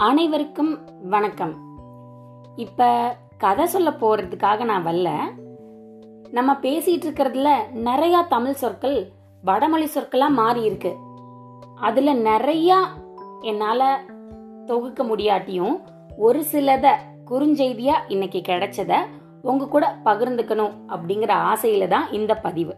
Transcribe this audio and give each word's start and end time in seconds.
அனைவருக்கும் 0.00 0.78
வணக்கம். 1.02 1.54
இப்ப 2.56 3.16
கதை 3.38 3.66
சொல்ல 3.66 3.90
போறதுக்காக 3.90 4.64
நான் 4.64 4.86
வரல. 4.86 5.10
நம்ம 6.30 6.52
பேசிட்டு 6.52 7.04
இருக்கிறதுல 7.06 7.70
நிறைய 7.70 8.26
தமிழ் 8.28 8.52
சொற்கள் 8.52 9.10
வடமொழி 9.42 9.84
சொற்களா 9.84 10.28
மாறி 10.28 10.62
இருக்கு. 10.62 10.96
அதுல 11.76 12.12
நிறைய 12.12 12.76
என்னால 13.40 14.00
தொகுக்க 14.66 15.04
முடியாட்டியும் 15.04 15.80
ஒரு 16.16 16.44
சிலத 16.44 16.98
குறுஞ்செய்தியா 17.30 17.94
இன்னைக்கு 18.08 18.38
கிடைச்சத 18.38 18.96
உங்க 19.42 19.68
கூட 19.68 19.96
பகிர்ந்துக்கணும் 20.04 20.72
அப்படிங்கிற 20.88 21.34
ஆசையில 21.54 21.88
தான் 21.88 22.10
இந்த 22.10 22.34
பதிவு. 22.34 22.76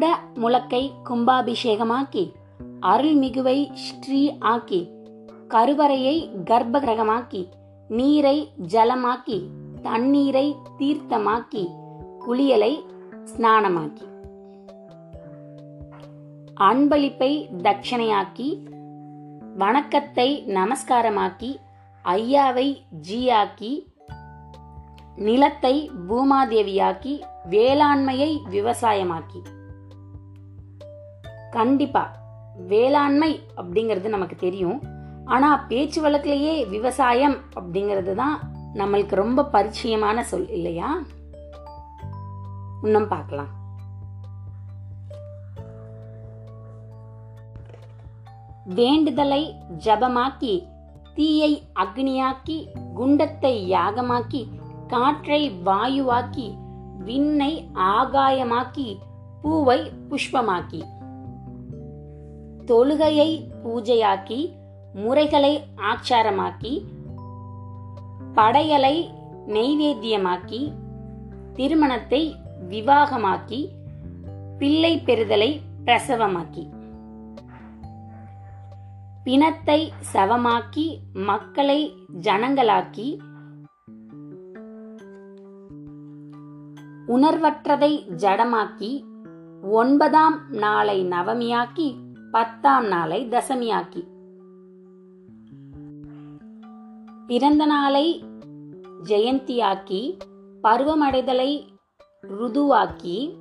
குட 0.00 0.10
முழக்கை 0.34 0.90
கும்பாபிஷேகமாக்கி 1.08 2.22
அருள்மிகுவை 2.82 3.56
ஸ்ரீ 3.86 4.20
ஆக்கி 4.40 4.78
கருவறையை 5.48 6.14
கர்ப்பகிரகமாக்கி 6.50 7.42
நீரை 7.88 8.48
ஜலமாக்கி 8.60 9.38
தண்ணீரை 9.82 10.54
தீர்த்தமாக்கி 10.78 11.64
குளியலை 12.24 12.72
ஸ்நானமாக்கி. 13.24 14.06
அன்பளிப்பை 16.70 17.32
தட்சணையாக்கி 17.66 18.48
வணக்கத்தை 19.56 20.28
நமஸ்காரமாக்கி 20.48 21.52
ஐயாவை 22.04 22.68
ஜீயாக்கி 23.10 23.72
நிலத்தை 25.16 25.90
பூமாதேவியாக்கி 26.08 27.20
வேளாண்மையை 27.50 28.34
விவசாயமாக்கி. 28.50 29.40
கண்டிப்பா. 31.50 32.16
வேளாண்மை 32.66 33.40
அப்படிங்கிறது 33.56 34.08
நமக்கு 34.08 34.36
தெரியும். 34.36 34.82
ஆனா 35.24 35.56
பேச்சு 35.56 36.02
வழக்கிலேயே 36.02 36.68
விவசாயம் 36.68 37.36
அப்படிங்கிறது 37.54 38.14
தான் 38.14 38.40
நம்மளுக்கு 38.74 39.14
ரொம்ப 39.14 39.48
பரிச்சயமான 39.52 40.20
சொல் 40.20 40.48
இல்லையா? 40.48 40.98
இன்னும் 42.82 43.08
பார்க்கலாம். 43.08 43.58
வேண்டுதலை 48.64 49.54
ஜபமாக்கி 49.84 50.66
தீயை 51.14 51.62
அக்னியாக்கி 51.74 52.66
குண்டத்தை 52.96 53.54
யாகமாக்கி 53.76 54.42
காற்றை 54.86 55.50
வாயுவாக்கி 55.64 56.54
விண்ணை 57.04 57.68
ஆகாயமாக்கி 57.74 58.98
பூவை 59.42 59.92
புஷ்பமாக்கி. 60.08 60.82
தொழுகையை 62.70 63.48
பூஜையாக்கி 63.64 64.54
முறைகளை 64.94 65.64
ஆச்சாரமாக்கி 65.76 66.84
படையலை 68.34 69.10
நெய்வேத்தியமாக்கி 69.48 70.72
திருமணத்தை 71.54 72.34
விவாகமாக்கி 72.68 73.68
பிள்ளை 74.58 74.98
பெறுதலை 74.98 75.60
பிரசவமாக்கி. 75.84 76.70
பிணத்தை 79.24 79.92
சவமாக்கி 80.12 80.98
மக்களை 81.12 81.94
ஜனங்களாக்கி 82.20 83.18
உணர்வற்றதை 87.08 88.06
ஜடமாக்கி 88.08 89.04
ஒன்பதாம் 89.62 90.50
நாளை 90.50 91.04
நவமியாக்கி 91.04 92.08
பத்தாம் 92.30 92.86
நாளை 92.86 93.28
தசமியாக்கி. 93.28 94.02
பிறந்த 97.26 97.66
நாளை 97.66 98.24
ஜெயந்தியாக்கி 99.04 100.18
பருவமடைதலை 100.62 101.62
ருதுவாக்கி 102.22 103.36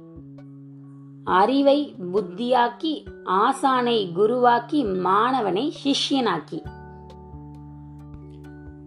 அறிவை 1.24 1.96
புத்தியாக்கி 2.14 3.06
ஆசானை 3.26 4.12
குருவாக்கி 4.16 4.84
மாணவனை 5.04 5.74
சிஷ்யனாக்கி. 5.84 6.62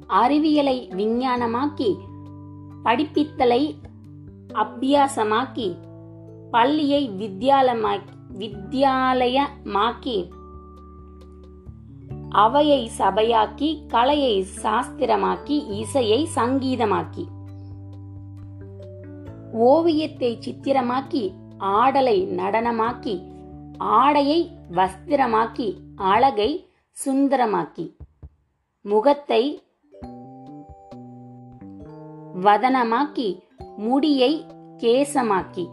அறிவியலை 0.07 0.89
விஞ்ஞானமாக்கி 0.89 1.97
படிப்பித்தலை 2.85 3.75
அபியாசமாக்கி 4.53 5.77
பள்ளியை 6.51 7.11
வித்யாலமாக்கி 7.11 8.21
வித்யாலயமாக்கி 8.39 10.17
அவையை 12.35 12.91
சபையாக்கி 12.99 13.69
கலையை 13.89 14.47
சாஸ்திரமாக்கி 14.63 15.57
இசையை 15.81 16.21
சங்கீதமாக்கி 16.37 17.25
ஓவியத்தை 19.65 20.39
சித்திரமாக்கி 20.45 21.25
ஆடலை 21.61 22.19
நடனமாக்கி 22.33 23.15
ஆடையை 23.79 24.41
வஸ்திரமாக்கி 24.71 25.69
அழகை 25.97 26.51
சுந்தரமாக்கி 26.97 27.87
முகத்தை 28.85 29.43
வதனமாக்கி 32.45 33.29
முடியை 33.77 34.33
கேசமாக்கி 34.79 35.65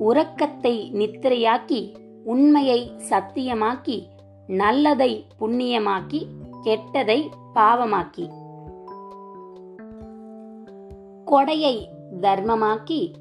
உறக்கத்தை 0.00 0.90
நித்திரையாக்கி 0.94 1.80
உண்மையை 2.24 2.92
சத்தியமாக்கி 3.08 4.06
நல்லதை 4.46 5.26
புண்ணியமாக்கி 5.40 6.20
கெட்டதை 6.62 7.30
பாவமாக்கி. 7.54 8.26
கொடையை 11.26 11.74
தர்மமாக்கி 12.20 13.12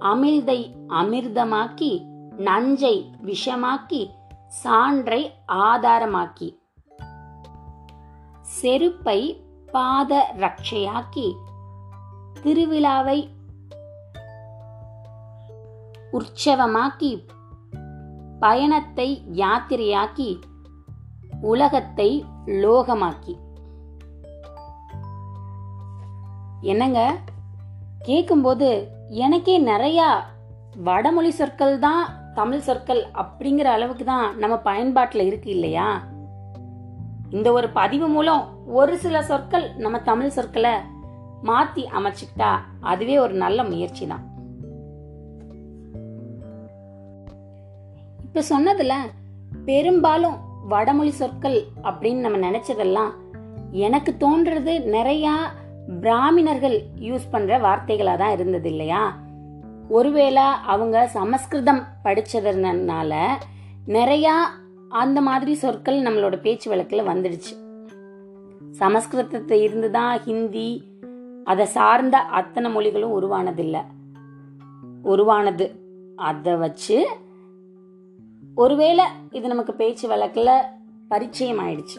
அமிழ்தை 0.00 0.60
அமிர்தமாக்கி 0.88 1.92
நஞ்சை 2.38 2.96
விஷமாக்கி 3.24 4.02
சான்றை 4.64 5.30
ஆதாரமாக்கி. 5.52 6.48
செருப்பை 8.40 9.20
பாத 9.72 10.34
ரட்சையாக்கி 10.36 11.34
திருவிழாவை 12.42 13.28
உற்சவமாக்கி 16.14 17.26
பயணத்தை 18.40 19.22
யாத்திரையாக்கி 19.32 20.40
உலகத்தை 21.40 22.24
லோகமாக்கி. 22.46 23.38
என்னங்க? 26.60 27.16
கேட்கும்போது 28.02 28.88
எனக்கே 29.08 29.62
நிறையா 29.62 30.08
வடமொழி 30.76 31.30
சொற்கள் 31.30 31.78
தான் 31.78 32.08
தமிழ் 32.34 32.58
சொற்கள் 32.58 33.06
அப்படிங்கிற 33.14 33.64
அளவுக்கு 33.64 34.04
தான் 34.04 34.38
நம்ம 34.38 34.58
பயன்பாட்டில் 34.58 35.26
இருக்கு 35.26 35.50
இல்லையா? 35.50 36.02
இந்த 37.30 37.52
ஒரு 37.52 37.68
பதிவு 37.68 38.08
மூலம் 38.08 38.66
ஒரு 38.66 38.98
சில 38.98 39.22
சொற்கள் 39.22 39.76
நம்ம 39.76 39.98
தமிழ் 39.98 40.28
சொற்களை 40.28 40.72
மாற்றி 41.42 41.88
அமைச்சுக்கிட்டா 41.96 42.58
அதுவே 42.80 43.18
ஒரு 43.18 43.34
நல்ல 43.34 43.64
முயற்சி 43.64 44.06
தான். 44.06 44.33
இப்ப 48.34 48.60
சொன்னதுல 48.60 48.92
பெரும்பாலும் 49.64 50.36
வடமொழி 50.68 51.10
சொற்கள் 51.10 51.64
அப்படின்னு 51.82 52.18
நம்ம 52.18 52.50
நினைச்சதெல்லாம் 52.50 53.10
எனக்கு 53.70 54.14
தோன்றது 54.20 54.84
நிறைய 54.84 55.50
பிராமணர்கள் 56.00 56.82
யூஸ் 57.00 57.30
பண்ற 57.30 57.58
வார்த்தைகளா 57.58 58.16
தான் 58.16 58.32
இருந்தது 58.32 58.70
இல்லையா? 58.70 59.16
ஒருவேளை 59.88 60.42
அவங்க 60.42 61.06
சமஸ்கிருதம் 61.06 61.86
படிச்சதுனால 62.04 63.26
நிறைய 63.86 64.46
அந்த 64.88 65.20
மாதிரி 65.20 65.54
சொற்கள் 65.54 66.02
நம்மளோட 66.02 66.40
பேச்சு 66.40 66.70
வழக்கில் 66.70 67.06
வந்துடுச்சு. 67.06 67.52
சமஸ்கிருதத்தை 68.78 69.52
இருந்து 69.52 69.90
தான் 69.90 70.18
ஹிந்தி 70.18 70.84
அதை 71.44 71.66
சார்ந்த 71.66 72.18
அத்தனை 72.18 72.70
மொழிகளும் 72.70 73.22
உருவானதில்லை. 73.22 73.84
உருவானது. 75.02 75.74
அதை 76.16 76.56
வச்சு 76.56 77.16
ஒருவேளை 78.56 79.04
இது 79.32 79.46
நமக்கு 79.48 79.72
பேச்சு 79.74 80.08
வழக்கில் 80.08 80.54
பரிச்சயம் 81.08 81.60
ஆயிடுச்சு 81.60 81.98